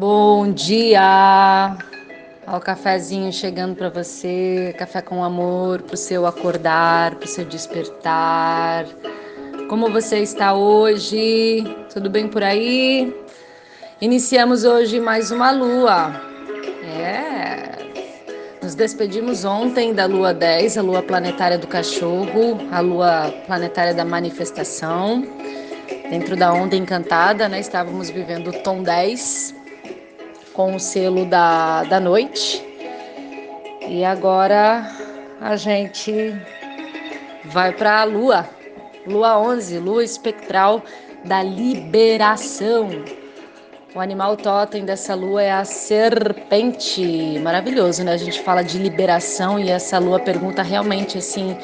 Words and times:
Bom 0.00 0.50
dia! 0.50 1.76
Olha 2.46 2.56
o 2.56 2.58
cafezinho 2.58 3.30
chegando 3.30 3.76
para 3.76 3.90
você, 3.90 4.74
café 4.78 5.02
com 5.02 5.22
amor, 5.22 5.82
para 5.82 5.92
o 5.92 5.98
seu 5.98 6.24
acordar, 6.24 7.16
para 7.16 7.26
o 7.26 7.28
seu 7.28 7.44
despertar. 7.44 8.86
Como 9.68 9.90
você 9.90 10.20
está 10.20 10.54
hoje? 10.54 11.62
Tudo 11.92 12.08
bem 12.08 12.28
por 12.28 12.42
aí? 12.42 13.14
Iniciamos 14.00 14.64
hoje 14.64 14.98
mais 14.98 15.30
uma 15.30 15.50
lua. 15.50 16.18
É. 16.82 17.76
Nos 18.62 18.74
despedimos 18.74 19.44
ontem 19.44 19.92
da 19.92 20.06
lua 20.06 20.32
10, 20.32 20.78
a 20.78 20.82
lua 20.82 21.02
planetária 21.02 21.58
do 21.58 21.66
cachorro, 21.66 22.58
a 22.72 22.80
lua 22.80 23.30
planetária 23.46 23.92
da 23.92 24.06
manifestação. 24.06 25.22
Dentro 26.08 26.36
da 26.36 26.54
onda 26.54 26.74
encantada, 26.74 27.50
né? 27.50 27.60
Estávamos 27.60 28.08
vivendo 28.08 28.48
o 28.48 28.62
tom 28.62 28.82
10, 28.82 29.59
com 30.60 30.76
o 30.76 30.78
selo 30.78 31.24
da, 31.24 31.84
da 31.84 31.98
noite. 31.98 32.62
E 33.88 34.04
agora 34.04 34.86
a 35.40 35.56
gente 35.56 36.34
vai 37.46 37.72
para 37.72 38.02
a 38.02 38.04
lua, 38.04 38.46
lua 39.06 39.38
11, 39.38 39.78
lua 39.78 40.04
espectral 40.04 40.82
da 41.24 41.42
liberação. 41.42 42.90
O 43.94 44.00
animal 44.00 44.36
totem 44.36 44.84
dessa 44.84 45.14
lua 45.14 45.42
é 45.42 45.50
a 45.50 45.64
serpente. 45.64 47.38
Maravilhoso, 47.42 48.04
né? 48.04 48.12
A 48.12 48.18
gente 48.18 48.42
fala 48.42 48.62
de 48.62 48.76
liberação 48.76 49.58
e 49.58 49.70
essa 49.70 49.98
lua 49.98 50.20
pergunta 50.20 50.62
realmente 50.62 51.16
assim: 51.16 51.56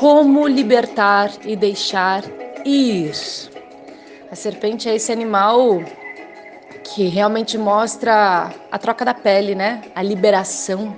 como 0.00 0.48
libertar 0.48 1.30
e 1.44 1.54
deixar 1.54 2.24
ir? 2.64 3.12
A 4.28 4.34
serpente 4.34 4.88
é 4.88 4.96
esse 4.96 5.12
animal 5.12 5.80
que 6.82 7.08
realmente 7.08 7.56
mostra 7.56 8.50
a 8.70 8.78
troca 8.78 9.04
da 9.04 9.14
pele, 9.14 9.54
né? 9.54 9.82
A 9.94 10.02
liberação. 10.02 10.96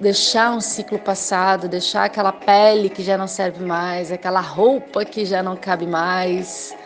Deixar 0.00 0.52
um 0.52 0.60
ciclo 0.60 0.98
passado, 0.98 1.68
deixar 1.68 2.04
aquela 2.04 2.32
pele 2.32 2.88
que 2.88 3.02
já 3.02 3.18
não 3.18 3.26
serve 3.26 3.64
mais, 3.64 4.12
aquela 4.12 4.40
roupa 4.40 5.04
que 5.04 5.24
já 5.24 5.42
não 5.42 5.56
cabe 5.56 5.86
mais, 5.86 6.76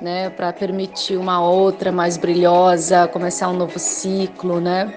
né? 0.00 0.30
Para 0.30 0.52
permitir 0.52 1.16
uma 1.16 1.40
outra 1.40 1.92
mais 1.92 2.16
brilhosa, 2.16 3.06
começar 3.08 3.48
um 3.48 3.54
novo 3.54 3.78
ciclo, 3.78 4.60
né? 4.60 4.92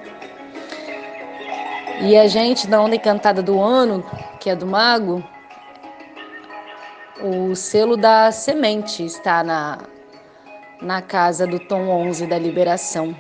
E 2.02 2.16
a 2.16 2.28
gente, 2.28 2.68
da 2.68 2.82
onda 2.82 2.96
encantada 2.96 3.42
do 3.42 3.60
ano, 3.60 4.04
que 4.40 4.50
é 4.50 4.56
do 4.56 4.68
mago, 4.68 5.24
o 7.22 7.56
selo 7.56 7.98
da 7.98 8.32
semente 8.32 9.04
está 9.04 9.44
na, 9.44 9.80
na 10.82 11.02
casa 11.02 11.48
do 11.48 11.60
tom 11.60 11.88
11 11.90 12.28
da 12.28 12.38
liberação. 12.38 13.16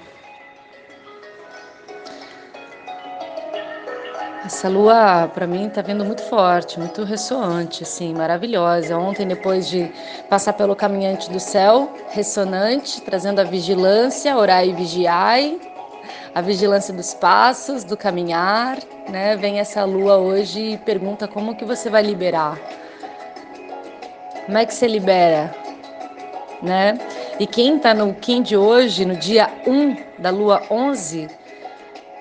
Essa 4.46 4.70
lua, 4.70 5.30
para 5.34 5.46
mim, 5.46 5.68
tá 5.68 5.82
vindo 5.82 6.06
muito 6.06 6.24
forte, 6.24 6.80
muito 6.80 7.04
ressoante, 7.04 7.84
assim, 7.84 8.14
maravilhosa. 8.14 8.98
Ontem, 8.98 9.28
depois 9.28 9.68
de 9.68 9.92
passar 10.30 10.54
pelo 10.54 10.74
caminhante 10.74 11.30
do 11.30 11.40
céu, 11.40 11.92
ressonante, 12.12 13.02
trazendo 13.02 13.42
a 13.42 13.44
vigilância, 13.44 14.38
orai 14.38 14.70
e 14.70 14.74
vigiai, 14.74 15.60
a 16.34 16.40
vigilância 16.40 16.94
dos 16.94 17.14
passos, 17.14 17.84
do 17.84 17.98
caminhar, 17.98 18.78
né? 19.10 19.36
Vem 19.36 19.60
essa 19.60 19.84
lua 19.84 20.16
hoje 20.16 20.62
e 20.62 20.78
pergunta 20.78 21.28
como 21.28 21.56
que 21.56 21.66
você 21.66 21.90
vai 21.90 22.04
liberar. 22.04 22.58
Como 24.46 24.58
é 24.58 24.66
que 24.66 24.74
você 24.74 24.88
libera? 24.88 25.54
Né? 26.62 26.98
E 27.40 27.46
quem 27.46 27.78
está 27.78 27.94
no 27.94 28.16
Kim 28.16 28.42
de 28.42 28.58
hoje, 28.58 29.06
no 29.06 29.16
dia 29.16 29.48
1 29.68 29.96
da 30.18 30.32
lua 30.32 30.64
11, 30.72 31.28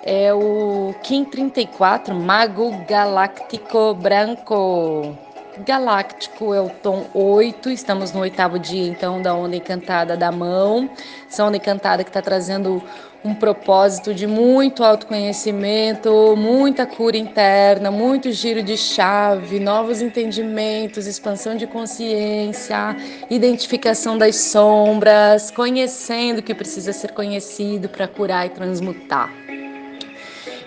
é 0.05 0.33
o 0.35 0.95
Kim 1.03 1.25
34, 1.25 2.15
Mago 2.15 2.85
Galáctico 2.87 3.95
Branco. 3.95 5.17
Galáctico 5.65 6.53
é 6.53 6.61
o 6.61 6.69
tom 6.69 7.07
8, 7.15 7.71
estamos 7.71 8.13
no 8.13 8.21
oitavo 8.21 8.59
dia 8.59 8.87
então 8.87 9.23
da 9.23 9.35
onda 9.35 9.57
encantada 9.57 10.15
da 10.17 10.31
mão. 10.31 10.91
Essa 11.31 11.45
onda 11.45 11.57
encantada 11.57 12.05
que 12.05 12.11
está 12.11 12.21
trazendo 12.21 12.83
um 13.25 13.35
propósito 13.35 14.13
de 14.13 14.27
muito 14.27 14.85
autoconhecimento, 14.85 16.35
muita 16.37 16.85
cura 16.85 17.17
interna, 17.17 17.91
muito 17.91 18.31
giro 18.33 18.63
de 18.63 18.77
chave, 18.77 19.59
novos 19.59 20.03
entendimentos, 20.03 21.07
expansão 21.07 21.57
de 21.57 21.67
consciência, 21.67 22.95
identificação 23.31 24.19
das 24.19 24.37
sombras, 24.37 25.51
conhecendo 25.51 26.41
o 26.41 26.43
que 26.43 26.55
precisa 26.55 26.93
ser 26.93 27.13
conhecido 27.13 27.89
para 27.89 28.07
curar 28.07 28.47
e 28.47 28.51
transmutar. 28.51 29.33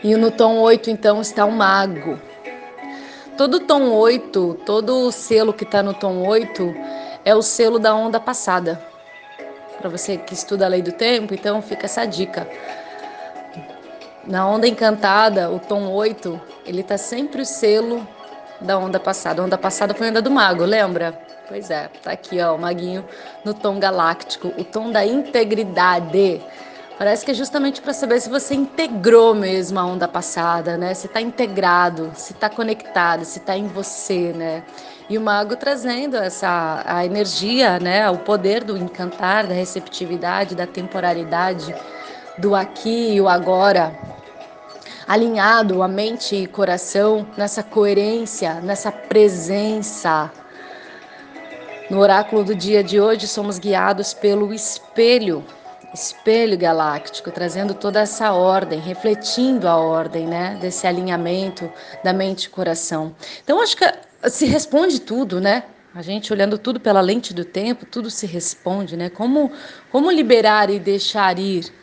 E 0.04 0.16
no 0.16 0.32
tom 0.32 0.58
8, 0.58 0.90
então, 0.90 1.22
está 1.22 1.46
o 1.46 1.52
mago. 1.52 2.29
Todo 3.40 3.62
tom 3.62 3.94
8, 3.94 4.64
todo 4.66 5.08
o 5.08 5.14
selo 5.14 5.54
que 5.54 5.64
está 5.64 5.82
no 5.82 5.94
tom 5.94 6.28
8 6.28 6.76
é 7.24 7.34
o 7.34 7.42
selo 7.42 7.80
da 7.80 7.96
onda 7.96 8.20
passada 8.20 8.86
para 9.78 9.90
você 9.90 10.18
que 10.18 10.34
estuda 10.34 10.66
a 10.66 10.68
lei 10.68 10.82
do 10.82 10.92
tempo, 10.92 11.34
então 11.34 11.62
fica 11.62 11.86
essa 11.86 12.04
dica. 12.04 12.46
Na 14.26 14.46
onda 14.46 14.68
encantada, 14.68 15.50
o 15.50 15.58
tom 15.58 15.90
8, 15.90 16.38
ele 16.66 16.84
tá 16.84 16.98
sempre 16.98 17.42
o 17.42 17.46
selo 17.46 18.06
da 18.60 18.78
onda 18.78 19.00
passada. 19.00 19.42
A 19.42 19.46
onda 19.46 19.58
passada 19.58 19.94
foi 19.94 20.08
a 20.08 20.10
onda 20.10 20.22
do 20.22 20.30
mago, 20.30 20.66
lembra? 20.66 21.18
Pois 21.48 21.72
é, 21.72 21.90
tá 22.04 22.12
aqui 22.12 22.42
ó, 22.42 22.56
o 22.56 22.60
maguinho 22.60 23.06
no 23.46 23.54
tom 23.54 23.80
galáctico, 23.80 24.50
o 24.58 24.66
tom 24.66 24.92
da 24.92 25.06
integridade. 25.06 26.42
Parece 27.00 27.24
que 27.24 27.32
é 27.32 27.34
justamente 27.34 27.82
para 27.82 27.94
saber 27.94 28.20
se 28.20 28.30
você 28.30 28.54
integrou 28.54 29.34
mesmo 29.34 29.80
a 29.80 29.86
onda 29.86 30.06
passada, 30.06 30.76
né? 30.76 30.94
Se 30.94 31.08
está 31.08 31.22
integrado, 31.22 32.12
se 32.14 32.34
está 32.34 32.50
conectado, 32.50 33.24
se 33.24 33.40
está 33.40 33.56
em 33.56 33.68
você, 33.68 34.34
né? 34.34 34.66
E 35.10 35.18
o 35.18 35.22
mago 35.22 35.56
trazendo 35.56 36.18
essa 36.18 36.84
a 36.86 37.06
energia, 37.06 37.80
né, 37.80 38.10
o 38.10 38.18
poder 38.18 38.66
do 38.66 38.76
encantar, 38.76 39.48
da 39.48 39.54
receptividade, 39.54 40.56
da 40.56 40.68
temporalidade, 40.68 41.74
do 42.38 42.54
aqui 42.54 43.14
e 43.14 43.22
o 43.22 43.30
agora, 43.30 43.98
alinhado 45.08 45.82
a 45.82 45.88
mente 45.88 46.36
e 46.36 46.48
coração 46.48 47.26
nessa 47.38 47.64
coerência, 47.64 48.56
nessa 48.56 48.92
presença. 48.92 50.30
No 51.90 52.00
oráculo 52.00 52.44
do 52.44 52.54
dia 52.54 52.84
de 52.84 53.00
hoje 53.00 53.26
somos 53.26 53.58
guiados 53.58 54.14
pelo 54.14 54.54
espelho, 54.54 55.46
espelho 55.94 56.58
galáctico, 56.58 57.32
trazendo 57.32 57.74
toda 57.74 58.00
essa 58.00 58.32
ordem, 58.32 58.80
refletindo 58.80 59.68
a 59.68 59.78
ordem, 59.78 60.28
né, 60.28 60.58
desse 60.62 60.86
alinhamento 60.86 61.72
da 62.04 62.14
mente 62.14 62.46
e 62.46 62.50
coração. 62.50 63.16
Então 63.44 63.62
acho 63.62 63.76
que 63.76 63.86
se 64.30 64.46
responde 64.46 65.00
tudo, 65.00 65.40
né? 65.40 65.64
A 65.94 66.02
gente 66.02 66.32
olhando 66.32 66.58
tudo 66.58 66.80
pela 66.80 67.02
lente 67.02 67.34
do 67.34 67.44
tempo, 67.44 67.86
tudo 67.86 68.12
se 68.12 68.28
responde, 68.28 68.96
né? 68.96 69.10
Como, 69.10 69.52
como 69.92 70.12
liberar 70.12 70.70
e 70.70 70.80
deixar 70.80 71.40
ir? 71.40 71.74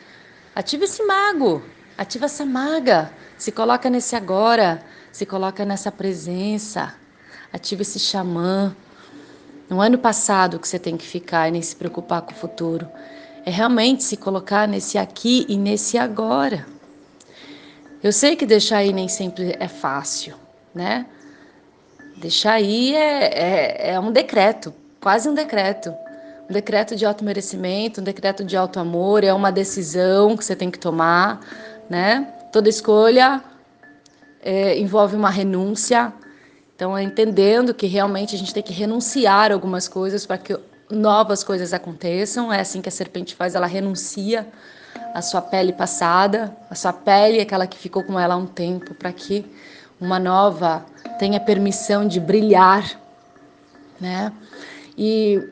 Ativa 0.54 0.84
esse 0.84 1.02
mago, 1.02 1.62
ativa 1.98 2.26
essa 2.26 2.44
maga, 2.44 3.10
se 3.36 3.50
coloca 3.50 3.90
nesse 3.90 4.14
agora, 4.14 4.80
se 5.10 5.26
coloca 5.26 5.64
nessa 5.64 5.90
presença, 5.90 6.94
ativa 7.52 7.82
esse 7.82 7.98
xamã. 7.98 8.74
No 9.68 9.80
ano 9.80 9.98
passado 9.98 10.60
que 10.60 10.68
você 10.68 10.78
tem 10.78 10.96
que 10.96 11.04
ficar 11.04 11.48
e 11.48 11.50
nem 11.50 11.62
se 11.62 11.74
preocupar 11.74 12.22
com 12.22 12.32
o 12.32 12.36
futuro. 12.36 12.88
É 13.46 13.50
realmente 13.50 14.02
se 14.02 14.16
colocar 14.16 14.66
nesse 14.66 14.98
aqui 14.98 15.46
e 15.48 15.56
nesse 15.56 15.96
agora. 15.96 16.66
Eu 18.02 18.10
sei 18.12 18.34
que 18.34 18.44
deixar 18.44 18.82
ir 18.82 18.92
nem 18.92 19.06
sempre 19.06 19.54
é 19.60 19.68
fácil, 19.68 20.34
né? 20.74 21.06
Deixar 22.16 22.54
aí 22.54 22.92
é, 22.96 23.24
é, 23.24 23.90
é 23.92 24.00
um 24.00 24.10
decreto, 24.10 24.74
quase 25.00 25.28
um 25.28 25.34
decreto. 25.34 25.94
Um 26.50 26.52
decreto 26.52 26.96
de 26.96 27.06
auto-merecimento, 27.06 28.00
um 28.00 28.04
decreto 28.04 28.42
de 28.42 28.56
auto-amor, 28.56 29.22
é 29.22 29.32
uma 29.32 29.52
decisão 29.52 30.36
que 30.36 30.44
você 30.44 30.56
tem 30.56 30.68
que 30.68 30.78
tomar, 30.80 31.40
né? 31.88 32.26
Toda 32.52 32.68
escolha 32.68 33.40
é, 34.42 34.76
envolve 34.76 35.14
uma 35.14 35.30
renúncia. 35.30 36.12
Então, 36.74 36.98
é 36.98 37.02
entendendo 37.04 37.72
que 37.72 37.86
realmente 37.86 38.34
a 38.34 38.38
gente 38.38 38.52
tem 38.52 38.62
que 38.62 38.72
renunciar 38.72 39.52
algumas 39.52 39.86
coisas 39.86 40.26
para 40.26 40.36
que 40.36 40.58
novas 40.90 41.42
coisas 41.42 41.72
aconteçam. 41.72 42.52
É 42.52 42.60
assim 42.60 42.80
que 42.80 42.88
a 42.88 42.92
serpente 42.92 43.34
faz, 43.34 43.54
ela 43.54 43.66
renuncia 43.66 44.46
à 45.14 45.22
sua 45.22 45.42
pele 45.42 45.72
passada, 45.72 46.56
a 46.70 46.74
sua 46.74 46.92
pele, 46.92 47.40
aquela 47.40 47.66
que 47.66 47.78
ficou 47.78 48.02
com 48.02 48.18
ela 48.18 48.34
há 48.34 48.36
um 48.36 48.46
tempo, 48.46 48.94
para 48.94 49.12
que 49.12 49.44
uma 50.00 50.18
nova 50.18 50.84
tenha 51.18 51.40
permissão 51.40 52.06
de 52.06 52.20
brilhar, 52.20 53.00
né? 54.00 54.32
E, 54.96 55.42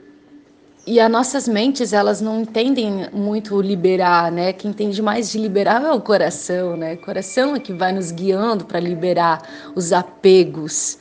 e 0.86 1.00
as 1.00 1.10
nossas 1.10 1.48
mentes, 1.48 1.92
elas 1.92 2.20
não 2.20 2.42
entendem 2.42 3.08
muito 3.12 3.60
liberar, 3.60 4.30
né? 4.30 4.52
Quem 4.52 4.70
entende 4.70 5.00
mais 5.00 5.30
de 5.30 5.38
liberar 5.38 5.82
é 5.82 5.92
o 5.92 6.00
coração, 6.00 6.76
né? 6.76 6.94
O 6.94 6.98
coração 6.98 7.56
é 7.56 7.60
que 7.60 7.72
vai 7.72 7.92
nos 7.92 8.10
guiando 8.10 8.64
para 8.64 8.80
liberar 8.80 9.42
os 9.74 9.92
apegos, 9.92 10.98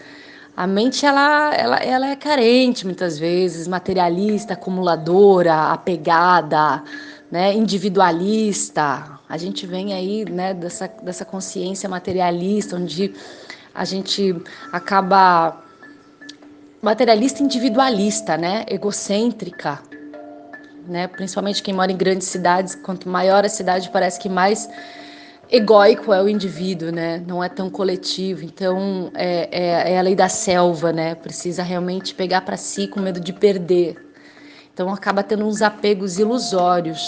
A 0.56 0.68
mente 0.68 1.04
ela, 1.04 1.52
ela, 1.56 1.78
ela 1.78 2.08
é 2.08 2.16
carente 2.16 2.86
muitas 2.86 3.18
vezes, 3.18 3.68
materialista, 3.68 4.54
acumuladora, 4.54 5.72
apegada, 5.72 6.84
né, 7.32 7.54
individualista. 7.56 9.20
A 9.28 9.36
gente 9.36 9.66
vem 9.66 9.94
aí 9.94 10.26
né, 10.30 10.54
dessa, 10.54 10.88
dessa 10.88 11.26
consciência 11.26 11.90
materialista, 11.90 12.76
onde 12.76 13.16
a 13.74 13.84
gente 13.84 14.36
acaba 14.72 15.60
materialista 16.80 17.42
individualista, 17.42 18.38
né, 18.38 18.64
egocêntrica, 18.68 19.82
né, 20.88 21.08
principalmente 21.08 21.64
quem 21.64 21.74
mora 21.74 21.92
em 21.92 21.98
grandes 21.98 22.28
cidades, 22.28 22.76
quanto 22.76 23.10
maior 23.10 23.44
a 23.44 23.50
cidade 23.50 23.90
parece 23.90 24.20
que 24.20 24.30
mais 24.30 24.70
egóico 25.54 26.12
é 26.12 26.20
o 26.20 26.28
indivíduo, 26.28 26.92
né? 26.92 27.24
Não 27.28 27.44
é 27.44 27.48
tão 27.48 27.70
coletivo. 27.70 28.44
Então 28.44 29.12
é, 29.14 29.48
é, 29.52 29.94
é 29.94 30.00
a 30.00 30.02
lei 30.02 30.16
da 30.16 30.28
selva, 30.28 30.92
né? 30.92 31.14
Precisa 31.14 31.62
realmente 31.62 32.16
pegar 32.16 32.42
para 32.42 32.58
si 32.58 32.88
com 32.88 33.00
medo 33.00 33.20
de 33.20 33.32
perder. 33.32 33.96
Então 34.74 34.92
acaba 34.92 35.22
tendo 35.22 35.46
uns 35.46 35.62
apegos 35.62 36.18
ilusórios. 36.18 37.08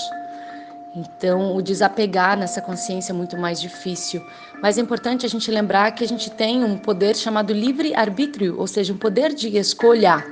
Então 0.96 1.56
o 1.56 1.62
desapegar 1.62 2.38
nessa 2.38 2.62
consciência 2.62 3.12
é 3.12 3.16
muito 3.16 3.36
mais 3.36 3.60
difícil. 3.60 4.24
Mas 4.62 4.78
é 4.78 4.82
importante 4.82 5.26
a 5.26 5.30
gente 5.30 5.50
lembrar 5.50 5.92
que 5.94 6.04
a 6.04 6.08
gente 6.08 6.30
tem 6.30 6.64
um 6.64 6.78
poder 6.78 7.16
chamado 7.16 7.52
livre 7.52 7.96
arbítrio, 7.96 8.60
ou 8.60 8.68
seja, 8.68 8.94
um 8.94 8.98
poder 8.98 9.34
de 9.34 9.58
escolha. 9.58 10.24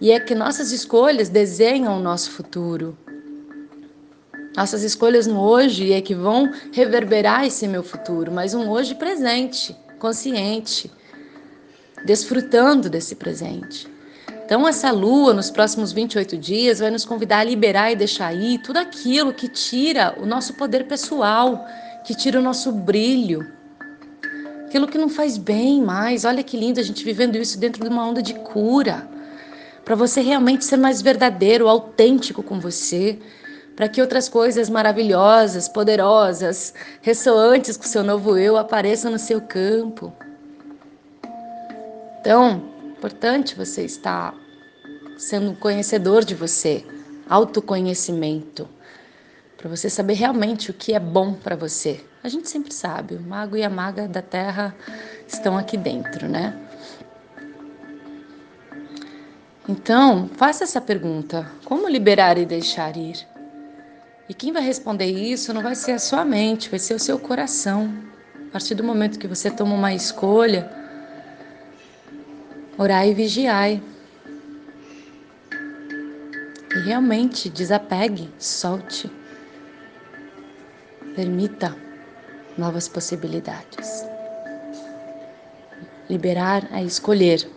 E 0.00 0.10
é 0.10 0.18
que 0.18 0.34
nossas 0.34 0.72
escolhas 0.72 1.28
desenham 1.28 1.98
o 1.98 2.00
nosso 2.00 2.30
futuro. 2.30 2.96
Nossas 4.60 4.82
escolhas 4.82 5.26
no 5.26 5.40
hoje 5.40 5.90
é 5.90 6.02
que 6.02 6.14
vão 6.14 6.52
reverberar 6.70 7.46
esse 7.46 7.66
meu 7.66 7.82
futuro, 7.82 8.30
mas 8.30 8.52
um 8.52 8.68
hoje 8.68 8.94
presente, 8.94 9.74
consciente, 9.98 10.90
desfrutando 12.04 12.90
desse 12.90 13.14
presente. 13.14 13.88
Então, 14.44 14.68
essa 14.68 14.90
lua, 14.90 15.32
nos 15.32 15.50
próximos 15.50 15.92
28 15.92 16.36
dias, 16.36 16.80
vai 16.80 16.90
nos 16.90 17.06
convidar 17.06 17.38
a 17.38 17.44
liberar 17.44 17.90
e 17.90 17.96
deixar 17.96 18.34
ir 18.34 18.58
tudo 18.58 18.76
aquilo 18.76 19.32
que 19.32 19.48
tira 19.48 20.14
o 20.20 20.26
nosso 20.26 20.52
poder 20.52 20.86
pessoal, 20.86 21.66
que 22.04 22.14
tira 22.14 22.38
o 22.38 22.42
nosso 22.42 22.70
brilho, 22.70 23.50
aquilo 24.66 24.86
que 24.86 24.98
não 24.98 25.08
faz 25.08 25.38
bem 25.38 25.80
mais. 25.80 26.26
Olha 26.26 26.42
que 26.42 26.58
lindo 26.58 26.78
a 26.78 26.82
gente 26.82 27.02
vivendo 27.02 27.36
isso 27.36 27.58
dentro 27.58 27.82
de 27.82 27.88
uma 27.88 28.06
onda 28.06 28.20
de 28.20 28.34
cura, 28.34 29.08
para 29.86 29.94
você 29.94 30.20
realmente 30.20 30.66
ser 30.66 30.76
mais 30.76 31.00
verdadeiro, 31.00 31.66
autêntico 31.66 32.42
com 32.42 32.60
você 32.60 33.18
para 33.80 33.88
que 33.88 34.02
outras 34.02 34.28
coisas 34.28 34.68
maravilhosas, 34.68 35.66
poderosas, 35.66 36.74
ressoantes 37.00 37.78
com 37.78 37.84
o 37.84 37.88
seu 37.88 38.04
novo 38.04 38.36
eu 38.36 38.58
apareçam 38.58 39.10
no 39.10 39.18
seu 39.18 39.40
campo. 39.40 40.12
Então, 42.20 42.62
importante 42.90 43.54
você 43.54 43.82
estar 43.82 44.34
sendo 45.16 45.54
conhecedor 45.54 46.26
de 46.26 46.34
você, 46.34 46.84
autoconhecimento, 47.26 48.68
para 49.56 49.70
você 49.70 49.88
saber 49.88 50.12
realmente 50.12 50.70
o 50.70 50.74
que 50.74 50.92
é 50.92 51.00
bom 51.00 51.32
para 51.32 51.56
você. 51.56 52.04
A 52.22 52.28
gente 52.28 52.50
sempre 52.50 52.74
sabe, 52.74 53.14
o 53.14 53.20
mago 53.22 53.56
e 53.56 53.64
a 53.64 53.70
maga 53.70 54.06
da 54.06 54.20
terra 54.20 54.76
estão 55.26 55.56
aqui 55.56 55.78
dentro, 55.78 56.28
né? 56.28 56.54
Então, 59.66 60.28
faça 60.36 60.64
essa 60.64 60.82
pergunta: 60.82 61.50
como 61.64 61.88
liberar 61.88 62.36
e 62.36 62.44
deixar 62.44 62.94
ir? 62.94 63.29
E 64.30 64.34
quem 64.34 64.52
vai 64.52 64.62
responder 64.62 65.06
isso 65.06 65.52
não 65.52 65.60
vai 65.60 65.74
ser 65.74 65.90
a 65.90 65.98
sua 65.98 66.24
mente, 66.24 66.70
vai 66.70 66.78
ser 66.78 66.94
o 66.94 67.00
seu 67.00 67.18
coração. 67.18 67.92
A 68.46 68.52
partir 68.52 68.76
do 68.76 68.84
momento 68.84 69.18
que 69.18 69.26
você 69.26 69.50
toma 69.50 69.74
uma 69.74 69.92
escolha, 69.92 70.70
orai 72.78 73.10
e 73.10 73.14
vigiai. 73.14 73.82
E 76.72 76.78
realmente 76.78 77.50
desapegue, 77.50 78.32
solte. 78.38 79.10
Permita 81.16 81.76
novas 82.56 82.86
possibilidades. 82.86 84.06
Liberar 86.08 86.68
é 86.72 86.84
escolher. 86.84 87.50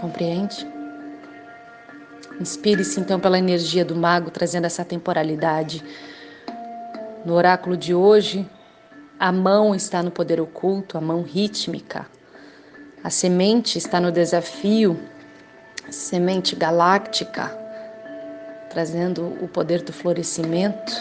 Compreende? 0.00 0.79
Inspire-se 2.40 2.98
então 2.98 3.20
pela 3.20 3.38
energia 3.38 3.84
do 3.84 3.94
mago, 3.94 4.30
trazendo 4.30 4.64
essa 4.64 4.82
temporalidade. 4.82 5.84
No 7.22 7.34
oráculo 7.34 7.76
de 7.76 7.94
hoje, 7.94 8.48
a 9.18 9.30
mão 9.30 9.74
está 9.74 10.02
no 10.02 10.10
poder 10.10 10.40
oculto, 10.40 10.96
a 10.96 11.00
mão 11.02 11.20
rítmica. 11.20 12.06
A 13.04 13.10
semente 13.10 13.76
está 13.76 14.00
no 14.00 14.10
desafio, 14.10 14.98
semente 15.90 16.56
galáctica, 16.56 17.54
trazendo 18.70 19.36
o 19.42 19.46
poder 19.46 19.82
do 19.82 19.92
florescimento. 19.92 20.92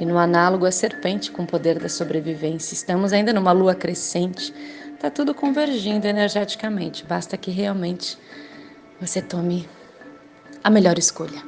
E 0.00 0.06
no 0.06 0.16
análogo, 0.16 0.64
a 0.64 0.70
serpente 0.70 1.30
com 1.30 1.42
o 1.42 1.46
poder 1.46 1.78
da 1.78 1.90
sobrevivência. 1.90 2.72
Estamos 2.72 3.12
ainda 3.12 3.34
numa 3.34 3.52
lua 3.52 3.74
crescente. 3.74 4.54
Está 4.94 5.10
tudo 5.10 5.34
convergindo 5.34 6.06
energeticamente. 6.06 7.04
Basta 7.04 7.36
que 7.36 7.50
realmente 7.50 8.16
você 9.00 9.20
tome 9.20 9.68
a 10.64 10.70
melhor 10.70 10.98
escolha. 10.98 11.42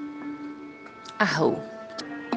Arrou. 1.19 1.80